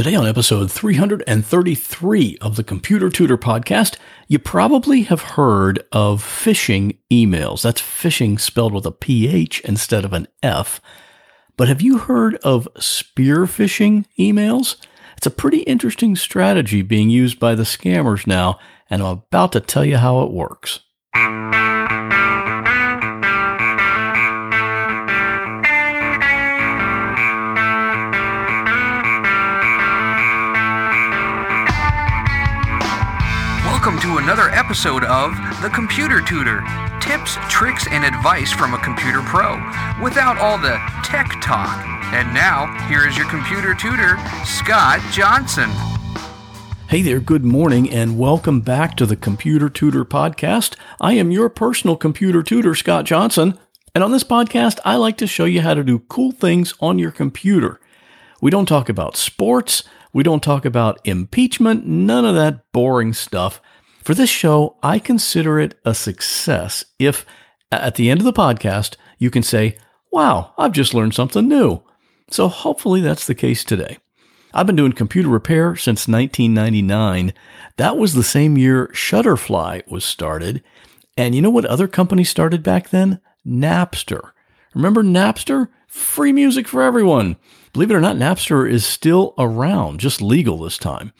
[0.00, 3.98] Today, on episode 333 of the Computer Tutor podcast,
[4.28, 7.60] you probably have heard of phishing emails.
[7.60, 10.80] That's phishing spelled with a PH instead of an F.
[11.58, 14.76] But have you heard of spear phishing emails?
[15.18, 18.58] It's a pretty interesting strategy being used by the scammers now,
[18.88, 20.80] and I'm about to tell you how it works.
[34.20, 36.62] Another episode of The Computer Tutor
[37.00, 39.54] tips, tricks, and advice from a computer pro
[40.02, 41.82] without all the tech talk.
[42.12, 45.70] And now, here is your computer tutor, Scott Johnson.
[46.88, 50.76] Hey there, good morning, and welcome back to the Computer Tutor Podcast.
[51.00, 53.58] I am your personal computer tutor, Scott Johnson,
[53.94, 56.98] and on this podcast, I like to show you how to do cool things on
[56.98, 57.80] your computer.
[58.42, 59.82] We don't talk about sports,
[60.12, 63.62] we don't talk about impeachment, none of that boring stuff.
[64.02, 67.26] For this show, I consider it a success if,
[67.70, 69.76] at the end of the podcast, you can say,
[70.10, 71.82] Wow, I've just learned something new.
[72.30, 73.98] So hopefully that's the case today.
[74.52, 77.32] I've been doing computer repair since 1999.
[77.76, 80.62] That was the same year Shutterfly was started.
[81.16, 83.20] And you know what other company started back then?
[83.46, 84.32] Napster.
[84.74, 85.68] Remember Napster?
[85.86, 87.36] Free music for everyone.
[87.72, 91.12] Believe it or not, Napster is still around, just legal this time.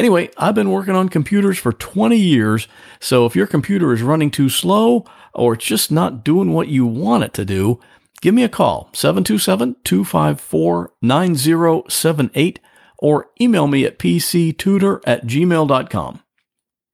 [0.00, 2.66] Anyway, I've been working on computers for 20 years,
[3.00, 6.86] so if your computer is running too slow or it's just not doing what you
[6.86, 7.78] want it to do,
[8.22, 12.60] give me a call, 727 254 9078,
[12.96, 16.22] or email me at pctutor at gmail.com.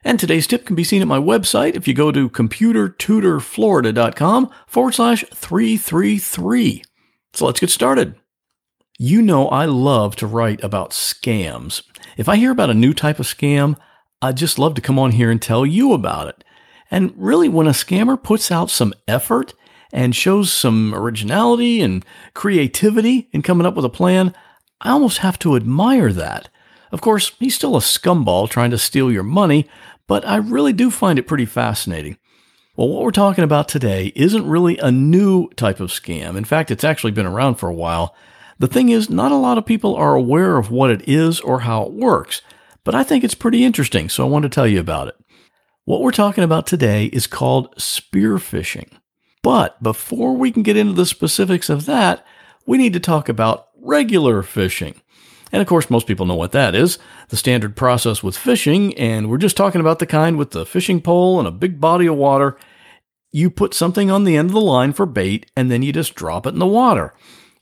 [0.03, 4.95] And today's tip can be seen at my website if you go to computertutorflorida.com forward
[4.95, 6.83] slash 333.
[7.35, 8.17] So let's get started.
[8.99, 11.83] You know, I love to write about scams.
[12.17, 13.77] If I hear about a new type of scam,
[14.23, 16.45] I'd just love to come on here and tell you about it.
[16.91, 19.53] And really, when a scammer puts out some effort
[19.93, 24.35] and shows some originality and creativity in coming up with a plan,
[24.81, 26.49] I almost have to admire that.
[26.91, 29.69] Of course, he's still a scumball trying to steal your money,
[30.07, 32.17] but I really do find it pretty fascinating.
[32.77, 36.37] Well, what we're talking about today isn't really a new type of scam.
[36.37, 38.15] In fact, it's actually been around for a while.
[38.59, 41.61] The thing is, not a lot of people are aware of what it is or
[41.61, 42.41] how it works,
[42.85, 45.17] but I think it's pretty interesting, so I want to tell you about it.
[45.85, 48.89] What we're talking about today is called spear phishing.
[49.43, 52.27] But before we can get into the specifics of that,
[52.67, 55.01] we need to talk about regular fishing.
[55.53, 59.29] And of course, most people know what that is the standard process with fishing, and
[59.29, 62.17] we're just talking about the kind with the fishing pole and a big body of
[62.17, 62.57] water.
[63.33, 66.15] You put something on the end of the line for bait, and then you just
[66.15, 67.15] drop it in the water.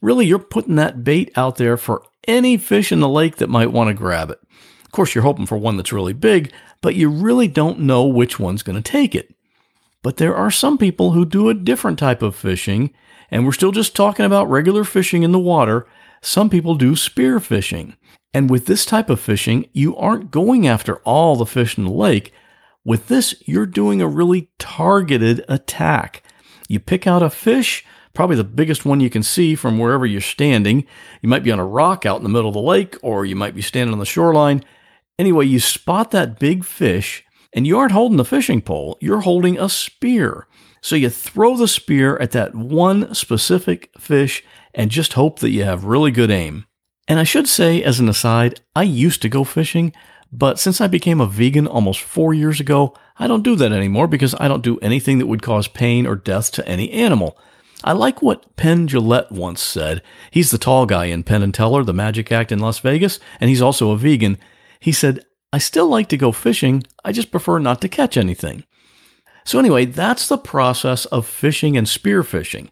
[0.04, 3.72] Really, you're putting that bait out there for any fish in the lake that might
[3.72, 4.38] want to grab it.
[4.84, 8.38] Of course, you're hoping for one that's really big, but you really don't know which
[8.38, 9.34] one's going to take it.
[10.02, 12.92] But there are some people who do a different type of fishing,
[13.30, 15.86] and we're still just talking about regular fishing in the water.
[16.20, 17.96] Some people do spear fishing.
[18.34, 21.90] And with this type of fishing, you aren't going after all the fish in the
[21.90, 22.30] lake.
[22.84, 26.22] With this, you're doing a really targeted attack.
[26.68, 30.20] You pick out a fish, probably the biggest one you can see from wherever you're
[30.20, 30.86] standing.
[31.20, 33.36] You might be on a rock out in the middle of the lake, or you
[33.36, 34.64] might be standing on the shoreline.
[35.18, 39.58] Anyway, you spot that big fish, and you aren't holding the fishing pole, you're holding
[39.58, 40.46] a spear.
[40.80, 44.44] So you throw the spear at that one specific fish
[44.74, 46.66] and just hope that you have really good aim.
[47.08, 49.92] And I should say, as an aside, I used to go fishing,
[50.32, 54.08] but since I became a vegan almost four years ago, I don't do that anymore
[54.08, 57.38] because I don't do anything that would cause pain or death to any animal.
[57.84, 60.00] I like what Penn Jillette once said.
[60.30, 63.50] He's the tall guy in Penn and Teller, the Magic Act in Las Vegas, and
[63.50, 64.38] he's also a vegan.
[64.80, 68.64] He said, I still like to go fishing, I just prefer not to catch anything.
[69.44, 72.70] So, anyway, that's the process of fishing and spear fishing.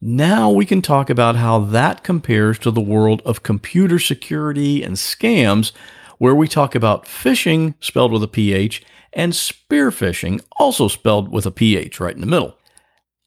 [0.00, 4.94] Now we can talk about how that compares to the world of computer security and
[4.94, 5.72] scams,
[6.18, 11.46] where we talk about phishing, spelled with a PH, and spear phishing, also spelled with
[11.46, 12.56] a PH right in the middle.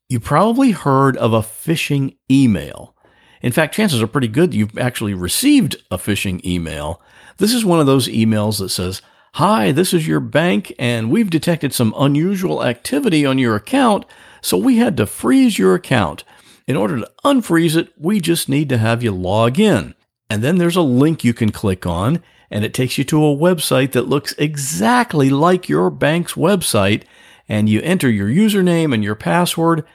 [0.07, 2.95] You probably heard of a phishing email.
[3.41, 7.01] In fact, chances are pretty good you've actually received a phishing email.
[7.37, 9.01] This is one of those emails that says,
[9.33, 14.05] Hi, this is your bank, and we've detected some unusual activity on your account,
[14.41, 16.23] so we had to freeze your account.
[16.67, 19.95] In order to unfreeze it, we just need to have you log in.
[20.29, 22.21] And then there's a link you can click on,
[22.51, 27.03] and it takes you to a website that looks exactly like your bank's website.
[27.47, 29.85] And you enter your username and your password,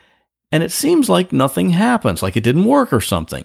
[0.52, 3.44] and it seems like nothing happens, like it didn't work or something.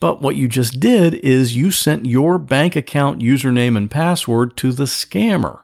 [0.00, 4.72] But what you just did is you sent your bank account username and password to
[4.72, 5.62] the scammer.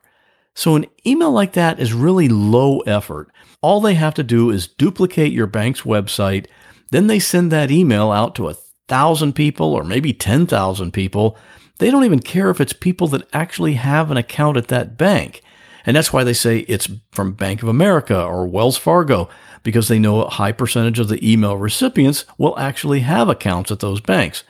[0.55, 3.31] So an email like that is really low effort.
[3.61, 6.47] All they have to do is duplicate your bank's website.
[6.91, 8.57] Then they send that email out to a
[8.89, 11.37] thousand people or maybe 10,000 people.
[11.79, 15.43] They don't even care if it's people that actually have an account at that bank.
[15.87, 19.29] And that's why they say it's from Bank of America or Wells Fargo
[19.63, 23.81] because they know a high percentage of the email recipients will actually have accounts at
[23.81, 24.45] those banks.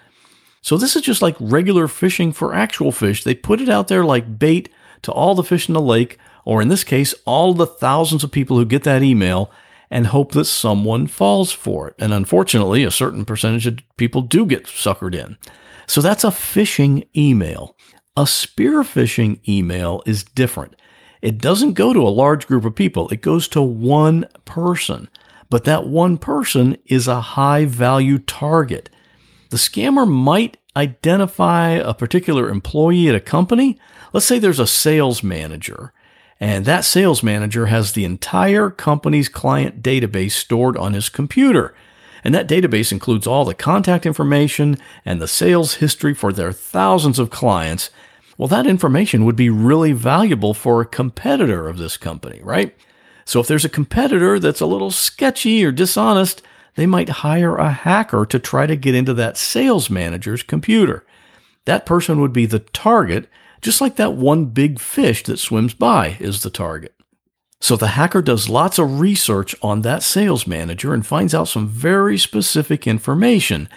[0.63, 3.25] So this is just like regular fishing for actual fish.
[3.25, 4.69] They put it out there like bait
[5.03, 8.31] to all the fish in the lake, or in this case, all the thousands of
[8.31, 9.51] people who get that email
[9.91, 11.95] and hope that someone falls for it.
[11.99, 15.37] And unfortunately, a certain percentage of people do get suckered in.
[15.87, 17.77] So that's a phishing email.
[18.17, 20.77] A spear phishing email is different.
[21.23, 25.09] It doesn't go to a large group of people, it goes to one person.
[25.51, 28.89] But that one person is a high value target.
[29.51, 33.79] The scammer might identify a particular employee at a company.
[34.13, 35.93] Let's say there's a sales manager,
[36.39, 41.75] and that sales manager has the entire company's client database stored on his computer.
[42.23, 47.19] And that database includes all the contact information and the sales history for their thousands
[47.19, 47.91] of clients
[48.41, 52.75] well, that information would be really valuable for a competitor of this company, right?
[53.27, 56.41] So if there's a competitor that's a little sketchy or dishonest,
[56.75, 61.05] they might hire a hacker to try to get into that sales manager's computer.
[61.67, 63.29] That person would be the target,
[63.61, 66.95] just like that one big fish that swims by is the target.
[67.61, 71.69] So the hacker does lots of research on that sales manager and finds out some
[71.69, 73.69] very specific information.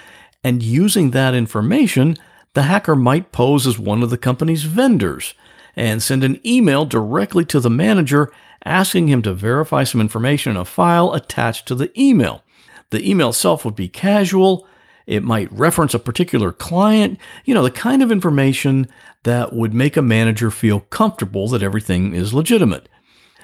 [0.42, 2.16] And using that information,
[2.54, 5.34] the hacker might pose as one of the company's vendors
[5.76, 8.32] and send an email directly to the manager
[8.66, 12.44] asking him to verify some information in a file attached to the email.
[12.92, 14.68] The email itself would be casual.
[15.06, 18.88] It might reference a particular client, you know, the kind of information
[19.24, 22.88] that would make a manager feel comfortable that everything is legitimate.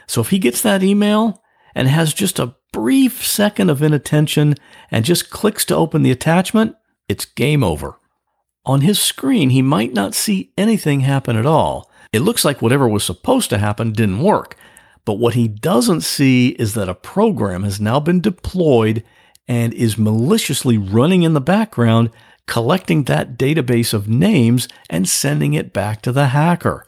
[0.08, 1.44] So if he gets that email
[1.76, 4.56] and has just a brief second of inattention
[4.92, 6.76] and just clicks to open the attachment,
[7.08, 7.98] it's game over.
[8.70, 11.90] On his screen, he might not see anything happen at all.
[12.14, 14.56] It looks like whatever was supposed to happen didn't work.
[15.06, 19.04] But what he doesn't see is that a program has now been deployed
[19.48, 22.12] and is maliciously running in the background,
[22.46, 26.86] collecting that database of names and sending it back to the hacker.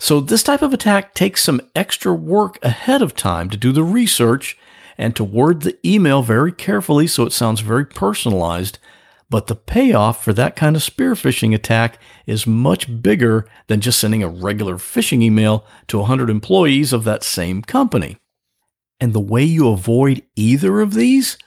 [0.00, 3.84] So, this type of attack takes some extra work ahead of time to do the
[3.84, 4.58] research
[4.98, 8.80] and to word the email very carefully so it sounds very personalized
[9.30, 14.00] but the payoff for that kind of spear phishing attack is much bigger than just
[14.00, 18.18] sending a regular phishing email to 100 employees of that same company.
[19.00, 21.38] And the way you avoid either of these,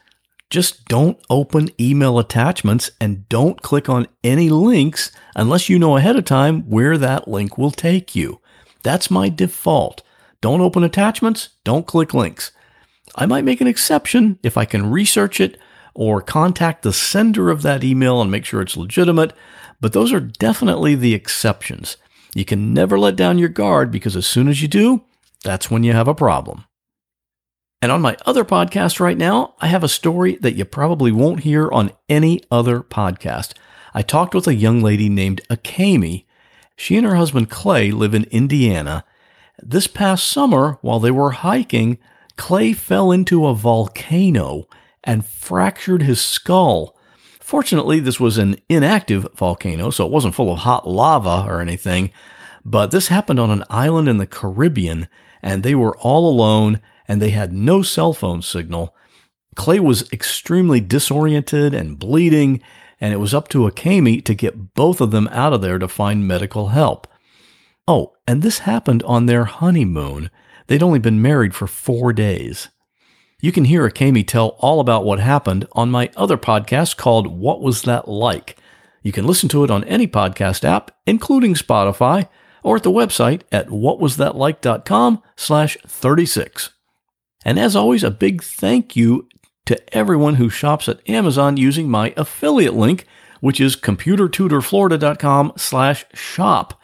[0.50, 6.16] just don't open email attachments and don't click on any links unless you know ahead
[6.16, 8.40] of time where that link will take you.
[8.82, 10.04] That's my default.
[10.42, 12.52] Don't open attachments, don't click links.
[13.16, 15.58] I might make an exception if I can research it
[15.94, 19.34] or contact the sender of that email and make sure it's legitimate,
[19.80, 21.98] but those are definitely the exceptions.
[22.36, 25.04] You can never let down your guard because as soon as you do,
[25.44, 26.66] that's when you have a problem.
[27.82, 31.42] And on my other podcast right now, I have a story that you probably won't
[31.42, 33.54] hear on any other podcast.
[33.94, 36.26] I talked with a young lady named Akemi.
[36.78, 39.04] She and her husband Clay live in Indiana.
[39.62, 42.00] This past summer, while they were hiking,
[42.38, 44.66] Clay fell into a volcano
[45.04, 46.98] and fractured his skull.
[47.40, 52.12] Fortunately, this was an inactive volcano, so it wasn't full of hot lava or anything,
[52.64, 55.08] but this happened on an island in the Caribbean,
[55.42, 58.96] and they were all alone and they had no cell phone signal.
[59.56, 62.62] Clay was extremely disoriented and bleeding,
[63.00, 65.88] and it was up to Akemi to get both of them out of there to
[65.88, 67.08] find medical help.
[67.88, 70.32] Oh, and this happened on their honeymoon.
[70.68, 72.70] They'd only been married for four days.
[73.44, 77.62] You can hear Akemi tell all about what happened on my other podcast called What
[77.62, 78.56] Was That Like?
[79.02, 82.30] You can listen to it on any podcast app, including Spotify,
[82.64, 86.70] or at the website at whatwasthatlike.com slash 36.
[87.44, 89.28] And as always, a big thank you
[89.66, 93.06] to everyone who shops at Amazon using my affiliate link,
[93.42, 96.82] which is computertutorflorida.com slash shop.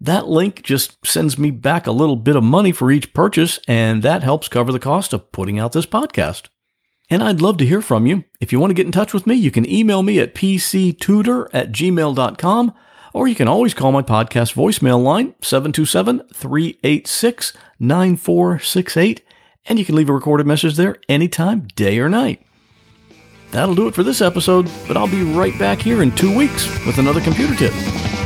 [0.00, 4.02] That link just sends me back a little bit of money for each purchase, and
[4.02, 6.48] that helps cover the cost of putting out this podcast.
[7.08, 8.24] And I'd love to hear from you.
[8.40, 11.48] If you want to get in touch with me, you can email me at pctutor
[11.52, 12.74] at gmail.com,
[13.14, 19.22] or you can always call my podcast voicemail line, 727 386 9468,
[19.66, 22.42] and you can leave a recorded message there anytime, day or night.
[23.52, 26.68] That'll do it for this episode, but I'll be right back here in two weeks
[26.84, 28.25] with another computer tip.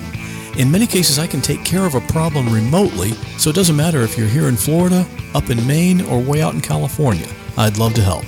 [0.57, 4.01] In many cases, I can take care of a problem remotely, so it doesn't matter
[4.01, 7.27] if you're here in Florida, up in Maine, or way out in California.
[7.57, 8.23] I'd love to help.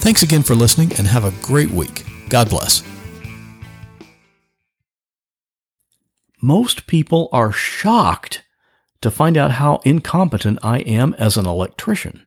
[0.00, 2.04] Thanks again for listening and have a great week.
[2.28, 2.82] God bless.
[6.42, 8.42] Most people are shocked
[9.00, 12.26] to find out how incompetent I am as an electrician.